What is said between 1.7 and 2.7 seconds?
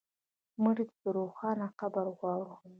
قبر غواړو